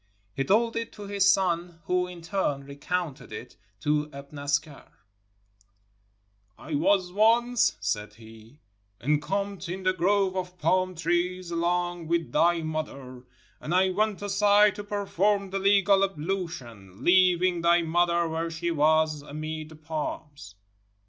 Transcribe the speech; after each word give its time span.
He 0.33 0.43
told 0.43 0.75
it 0.75 0.91
to 0.93 1.03
his 1.05 1.29
son, 1.31 1.79
who 1.83 2.07
in 2.07 2.23
turn 2.23 2.63
recounted 2.63 3.31
it 3.31 3.55
to 3.81 4.05
Ibn 4.11 4.39
Askar:— 4.39 4.91
"I 6.67 6.73
was 6.73 7.11
once," 7.11 7.77
said 7.79 8.15
he, 8.15 8.61
"encamped 8.99 9.69
in 9.69 9.85
a 9.85 9.93
grove 9.93 10.35
of 10.35 10.57
pakn 10.57 10.95
trees, 10.97 11.51
along 11.51 12.07
with 12.07 12.31
thy 12.31 12.63
mother, 12.63 13.21
and 13.59 13.75
I 13.75 13.91
went 13.91 14.23
aside 14.23 14.73
to 14.77 14.83
per 14.83 15.05
form 15.05 15.51
the 15.51 15.59
legal 15.59 16.03
ablution, 16.03 17.03
leaving 17.03 17.61
thy 17.61 17.83
mother 17.83 18.27
where 18.27 18.49
she 18.49 18.71
was, 18.71 19.21
amid 19.21 19.69
the 19.69 19.75
palms. 19.75 20.55